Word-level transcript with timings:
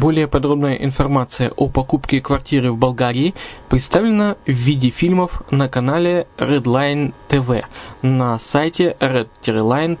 Более 0.00 0.26
подробная 0.28 0.76
информация 0.76 1.52
о 1.56 1.68
покупке 1.68 2.22
квартиры 2.22 2.72
в 2.72 2.78
Болгарии 2.78 3.34
представлена 3.68 4.38
в 4.46 4.50
виде 4.50 4.88
фильмов 4.88 5.42
на 5.50 5.68
канале 5.68 6.26
Redline 6.38 7.12
TV 7.28 7.66
на 8.00 8.38
сайте 8.38 8.96
redline.xyz 8.98 9.98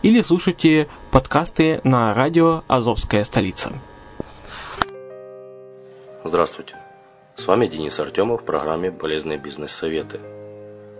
или 0.00 0.22
слушайте 0.22 0.88
подкасты 1.10 1.82
на 1.84 2.14
радио 2.14 2.62
«Азовская 2.68 3.22
столица». 3.24 3.70
Здравствуйте. 6.24 6.76
С 7.36 7.46
вами 7.46 7.66
Денис 7.66 8.00
Артемов 8.00 8.40
в 8.40 8.44
программе 8.46 8.90
«Полезные 8.90 9.36
бизнес-советы» 9.36 10.20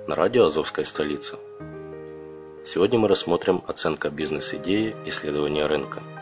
на 0.07 0.15
радио 0.15 0.45
«Азовская 0.45 0.85
столица». 0.85 1.39
Сегодня 2.67 2.99
мы 2.99 3.09
рассмотрим 3.09 3.63
оценка 3.67 4.11
бизнес-идеи, 4.11 4.95
исследования 5.07 5.65
рынка– 5.65 6.03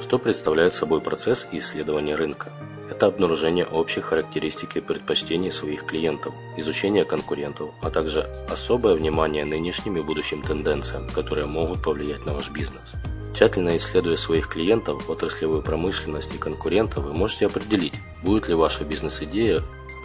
что 0.00 0.18
представляет 0.18 0.74
собой 0.74 1.00
процесс 1.00 1.46
исследования 1.52 2.14
рынка? 2.14 2.52
Это 2.90 3.06
обнаружение 3.06 3.66
общих 3.66 4.04
характеристик 4.04 4.76
и 4.76 4.80
предпочтений 4.80 5.50
своих 5.50 5.84
клиентов, 5.84 6.34
изучение 6.56 7.04
конкурентов, 7.04 7.70
а 7.82 7.90
также 7.90 8.22
особое 8.48 8.94
внимание 8.94 9.44
нынешним 9.44 9.96
и 9.96 10.00
будущим 10.00 10.42
тенденциям, 10.42 11.08
которые 11.08 11.46
могут 11.46 11.82
повлиять 11.82 12.24
на 12.24 12.32
ваш 12.32 12.50
бизнес. 12.50 12.94
Тщательно 13.34 13.76
исследуя 13.76 14.16
своих 14.16 14.48
клиентов, 14.48 15.10
отраслевую 15.10 15.62
промышленность 15.62 16.34
и 16.34 16.38
конкурентов, 16.38 17.04
вы 17.04 17.12
можете 17.12 17.46
определить, 17.46 17.94
будет 18.22 18.48
ли 18.48 18.54
ваша 18.54 18.84
бизнес-идея 18.84 19.62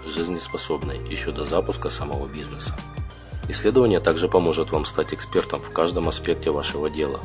жизнеспособной 0.07 0.99
еще 1.09 1.31
до 1.31 1.45
запуска 1.45 1.89
самого 1.89 2.27
бизнеса. 2.27 2.75
Исследование 3.47 3.99
также 3.99 4.27
поможет 4.27 4.71
вам 4.71 4.85
стать 4.85 5.13
экспертом 5.13 5.61
в 5.61 5.71
каждом 5.71 6.09
аспекте 6.09 6.51
вашего 6.51 6.89
дела, 6.89 7.19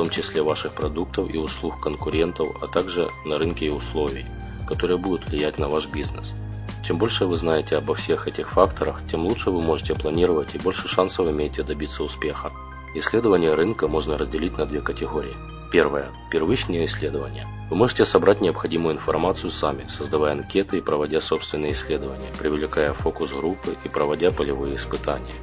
том 0.00 0.08
числе 0.08 0.40
ваших 0.40 0.72
продуктов 0.72 1.28
и 1.34 1.36
услуг 1.36 1.78
конкурентов, 1.78 2.48
а 2.62 2.66
также 2.68 3.10
на 3.26 3.36
рынке 3.36 3.66
и 3.66 3.68
условий, 3.68 4.24
которые 4.66 4.96
будут 4.96 5.26
влиять 5.26 5.58
на 5.58 5.68
ваш 5.68 5.88
бизнес. 5.88 6.32
Чем 6.82 6.96
больше 6.96 7.26
вы 7.26 7.36
знаете 7.36 7.76
обо 7.76 7.94
всех 7.94 8.26
этих 8.26 8.48
факторах, 8.48 9.02
тем 9.10 9.26
лучше 9.26 9.50
вы 9.50 9.60
можете 9.60 9.94
планировать 9.94 10.54
и 10.54 10.58
больше 10.58 10.88
шансов 10.88 11.28
имеете 11.28 11.62
добиться 11.64 12.02
успеха. 12.02 12.50
Исследование 12.94 13.52
рынка 13.52 13.88
можно 13.88 14.16
разделить 14.16 14.56
на 14.56 14.64
две 14.64 14.80
категории. 14.80 15.36
Первое. 15.70 16.08
Первичные 16.30 16.86
исследования. 16.86 17.46
Вы 17.68 17.76
можете 17.76 18.06
собрать 18.06 18.40
необходимую 18.40 18.94
информацию 18.94 19.50
сами, 19.50 19.86
создавая 19.88 20.32
анкеты 20.32 20.78
и 20.78 20.80
проводя 20.80 21.20
собственные 21.20 21.72
исследования, 21.72 22.32
привлекая 22.38 22.94
фокус-группы 22.94 23.76
и 23.84 23.88
проводя 23.90 24.30
полевые 24.30 24.76
испытания. 24.76 25.36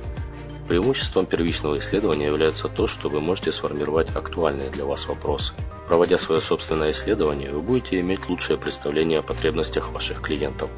Преимуществом 0.67 1.25
первичного 1.25 1.77
исследования 1.77 2.25
является 2.25 2.67
то, 2.67 2.87
что 2.87 3.07
вы 3.07 3.21
можете 3.21 3.53
сформировать 3.53 4.13
актуальные 4.13 4.69
для 4.69 4.83
вас 4.83 5.07
вопросы. 5.07 5.53
Проводя 5.87 6.17
свое 6.17 6.41
собственное 6.41 6.91
исследование, 6.91 7.51
вы 7.51 7.61
будете 7.61 8.01
иметь 8.01 8.27
лучшее 8.27 8.57
представление 8.57 9.19
о 9.19 9.23
потребностях 9.23 9.91
ваших 9.91 10.21
клиентов. 10.21 10.69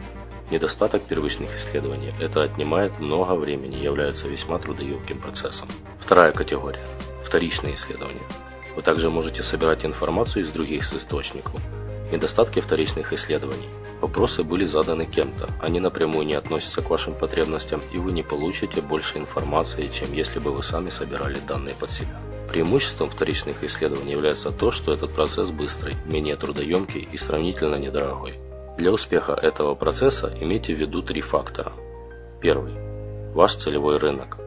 Недостаток 0.51 1.01
первичных 1.01 1.57
исследований– 1.57 2.13
это 2.19 2.43
отнимает 2.43 2.99
много 2.99 3.33
времени 3.33 3.79
и 3.79 3.83
является 3.83 4.27
весьма 4.27 4.59
трудоемким 4.59 5.19
процессом. 5.19 5.67
Вторая 5.99 6.33
категория– 6.33 6.85
вторичные 7.23 7.73
исследования. 7.73 8.21
Вы 8.75 8.83
также 8.83 9.09
можете 9.09 9.41
собирать 9.41 9.85
информацию 9.85 10.43
из 10.43 10.51
других 10.51 10.83
источников, 10.83 11.59
Недостатки 12.11 12.59
вторичных 12.59 13.13
исследований. 13.13 13.69
Вопросы 14.01 14.43
были 14.43 14.65
заданы 14.65 15.05
кем-то, 15.05 15.47
они 15.61 15.79
напрямую 15.79 16.25
не 16.25 16.33
относятся 16.33 16.81
к 16.81 16.89
вашим 16.89 17.13
потребностям, 17.13 17.81
и 17.93 17.99
вы 17.99 18.11
не 18.11 18.23
получите 18.23 18.81
больше 18.81 19.19
информации, 19.19 19.87
чем 19.87 20.11
если 20.13 20.39
бы 20.39 20.51
вы 20.51 20.63
сами 20.63 20.89
собирали 20.89 21.37
данные 21.47 21.75
под 21.75 21.91
себя. 21.91 22.19
Преимуществом 22.47 23.11
вторичных 23.11 23.63
исследований 23.63 24.13
является 24.13 24.51
то, 24.51 24.71
что 24.71 24.91
этот 24.91 25.13
процесс 25.13 25.51
быстрый, 25.51 25.93
менее 26.05 26.35
трудоемкий 26.35 27.07
и 27.11 27.17
сравнительно 27.17 27.75
недорогой. 27.75 28.39
Для 28.75 28.91
успеха 28.91 29.33
этого 29.33 29.75
процесса 29.75 30.33
имейте 30.39 30.73
в 30.73 30.79
виду 30.79 31.03
три 31.03 31.21
фактора. 31.21 31.73
Первый. 32.41 32.73
Ваш 33.35 33.55
целевой 33.55 33.97
рынок. 33.97 34.37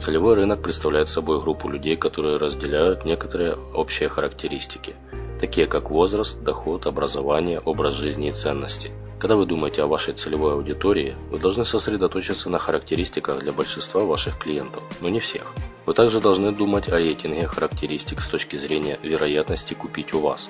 Целевой 0.00 0.34
рынок 0.34 0.62
представляет 0.62 1.10
собой 1.10 1.40
группу 1.40 1.68
людей, 1.68 1.96
которые 1.96 2.38
разделяют 2.38 3.04
некоторые 3.04 3.54
общие 3.74 4.08
характеристики– 4.08 4.94
такие 5.38 5.66
как 5.66 5.90
возраст, 5.90 6.42
доход, 6.42 6.86
образование, 6.86 7.60
образ 7.60 7.94
жизни 7.94 8.28
и 8.28 8.32
ценности. 8.32 8.90
Когда 9.18 9.36
вы 9.36 9.46
думаете 9.46 9.82
о 9.82 9.86
вашей 9.86 10.14
целевой 10.14 10.52
аудитории, 10.52 11.14
вы 11.30 11.38
должны 11.38 11.64
сосредоточиться 11.64 12.50
на 12.50 12.58
характеристиках 12.58 13.40
для 13.40 13.52
большинства 13.52 14.04
ваших 14.04 14.38
клиентов, 14.38 14.82
но 15.00 15.08
не 15.08 15.20
всех. 15.20 15.52
Вы 15.86 15.94
также 15.94 16.20
должны 16.20 16.52
думать 16.52 16.88
о 16.88 16.98
рейтинге 16.98 17.46
характеристик 17.46 18.20
с 18.20 18.28
точки 18.28 18.56
зрения 18.56 18.98
вероятности 19.02 19.74
купить 19.74 20.12
у 20.12 20.20
вас. 20.20 20.48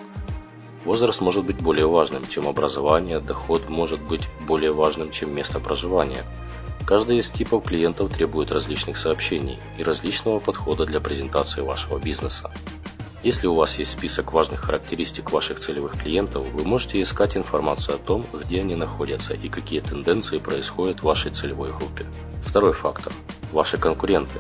Возраст 0.85 1.21
может 1.21 1.45
быть 1.45 1.61
более 1.61 1.87
важным, 1.87 2.27
чем 2.29 2.47
образование, 2.47 3.21
доход 3.21 3.69
может 3.69 4.01
быть 4.01 4.29
более 4.47 4.73
важным, 4.73 5.11
чем 5.11 5.35
место 5.35 5.61
проживания. 5.61 6.23
Каждый 6.87 7.19
из 7.19 7.31
типов 7.31 7.65
клиентов 7.65 8.13
требует 8.15 8.53
различных 8.53 8.97
сообщений 8.97 9.59
и 9.79 9.83
различного 9.83 10.39
подхода 10.39 10.87
для 10.87 11.01
презентации 11.01 11.61
вашего 11.61 11.99
бизнеса. 11.99 12.53
Если 13.27 13.49
у 13.49 13.55
вас 13.55 13.81
есть 13.81 13.91
список 13.91 14.33
важных 14.33 14.61
характеристик 14.61 15.33
ваших 15.33 15.59
целевых 15.59 16.01
клиентов, 16.01 16.47
вы 16.53 16.63
можете 16.63 17.03
искать 17.03 17.37
информацию 17.37 17.97
о 17.97 17.99
том, 17.99 18.25
где 18.33 18.61
они 18.61 18.77
находятся 18.77 19.35
и 19.35 19.49
какие 19.49 19.81
тенденции 19.81 20.39
происходят 20.39 21.01
в 21.01 21.03
вашей 21.03 21.33
целевой 21.33 21.71
группе. 21.73 22.07
Второй 22.45 22.73
фактор– 22.73 23.13
ваши 23.53 23.79
конкуренты. 23.79 24.39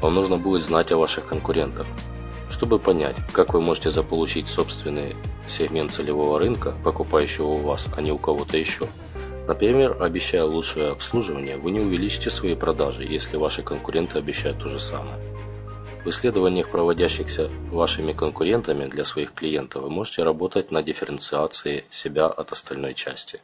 Вам 0.00 0.14
нужно 0.14 0.36
будет 0.36 0.62
знать 0.62 0.92
о 0.92 0.98
ваших 0.98 1.26
конкурентах. 1.26 1.84
Чтобы 2.48 2.78
понять, 2.78 3.16
как 3.32 3.54
вы 3.54 3.60
можете 3.60 3.90
заполучить 3.90 4.46
собственный 4.46 5.16
сегмент 5.48 5.90
целевого 5.90 6.38
рынка, 6.38 6.76
покупающего 6.84 7.48
у 7.48 7.62
вас, 7.62 7.88
а 7.96 8.00
не 8.02 8.12
у 8.12 8.18
кого-то 8.18 8.56
еще. 8.56 8.86
Например, 9.48 9.96
обещая 10.00 10.44
лучшее 10.44 10.92
обслуживание, 10.92 11.56
вы 11.56 11.72
не 11.72 11.80
увеличите 11.80 12.30
свои 12.30 12.54
продажи, 12.54 13.02
если 13.02 13.36
ваши 13.36 13.64
конкуренты 13.64 14.16
обещают 14.18 14.60
то 14.60 14.68
же 14.68 14.78
самое. 14.78 15.31
В 16.04 16.08
исследованиях, 16.08 16.68
проводящихся 16.68 17.48
вашими 17.70 18.12
конкурентами 18.12 18.86
для 18.86 19.04
своих 19.04 19.34
клиентов, 19.34 19.84
вы 19.84 19.90
можете 19.90 20.24
работать 20.24 20.72
над 20.72 20.84
дифференциацией 20.84 21.84
себя 21.92 22.26
от 22.26 22.50
остальной 22.50 22.94
части. 22.94 23.40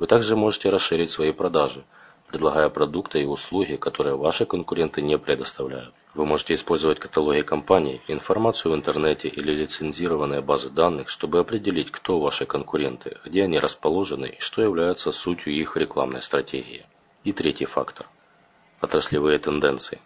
Вы 0.00 0.08
также 0.08 0.34
можете 0.34 0.70
расширить 0.70 1.10
свои 1.10 1.30
продажи, 1.30 1.84
предлагая 2.26 2.70
продукты 2.70 3.22
и 3.22 3.24
услуги, 3.24 3.76
которые 3.76 4.16
ваши 4.16 4.46
конкуренты 4.46 5.00
не 5.00 5.16
предоставляют. 5.16 5.94
Вы 6.14 6.26
можете 6.26 6.54
использовать 6.54 6.98
каталоги 6.98 7.42
компаний, 7.42 8.00
информацию 8.08 8.72
в 8.72 8.74
интернете 8.74 9.28
или 9.28 9.52
лицензированные 9.52 10.40
базы 10.40 10.70
данных, 10.70 11.08
чтобы 11.08 11.38
определить, 11.38 11.92
кто 11.92 12.18
ваши 12.18 12.46
конкуренты, 12.46 13.18
где 13.24 13.44
они 13.44 13.60
расположены 13.60 14.26
и 14.26 14.40
что 14.40 14.60
является 14.60 15.12
сутью 15.12 15.54
их 15.54 15.76
рекламной 15.76 16.22
стратегии. 16.22 16.84
И 17.22 17.32
третий 17.32 17.66
фактор– 17.66 18.06
отраслевые 18.80 19.38
тенденции. 19.38 20.00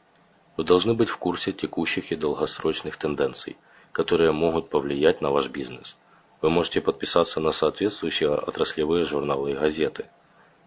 Вы 0.57 0.65
должны 0.65 0.95
быть 0.95 1.09
в 1.09 1.17
курсе 1.17 1.53
текущих 1.53 2.13
и 2.13 2.17
долгосрочных 2.17 2.97
тенденций, 2.97 3.57
которые 3.93 4.33
могут 4.33 4.69
повлиять 4.69 5.21
на 5.21 5.31
ваш 5.31 5.49
бизнес. 5.49 5.97
Вы 6.43 6.51
можете 6.51 6.81
подписаться 6.81 7.41
на 7.41 7.53
соответствующие 7.53 8.31
отраслевые 8.31 9.05
журналы 9.05 9.53
и 9.53 9.57
газеты. 9.57 10.11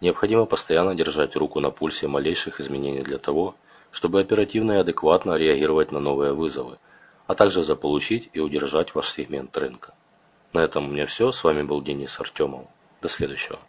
Необходимо 0.02 0.46
постоянно 0.46 0.96
держать 0.96 1.36
руку 1.36 1.60
на 1.60 1.72
пульсе 1.72 2.08
малейших 2.08 2.60
изменений 2.60 3.02
для 3.02 3.18
того, 3.18 3.56
чтобы 3.92 4.20
оперативно 4.20 4.74
и 4.74 4.78
адекватно 4.78 5.36
реагировать 5.36 5.92
на 5.92 6.00
новые 6.00 6.34
вызовы, 6.34 6.78
а 7.28 7.36
также 7.36 7.64
заполучить 7.64 8.30
и 8.34 8.40
удержать 8.40 8.96
ваш 8.96 9.10
сегмент 9.10 9.56
рынка. 9.58 9.94
На 10.52 10.60
этом 10.60 10.88
у 10.88 10.92
меня 10.92 11.06
все. 11.06 11.32
С 11.32 11.44
вами 11.44 11.64
был 11.64 11.82
Денис 11.82 12.20
Артемов. 12.20 12.68
До 13.02 13.10
следующего. 13.10 13.60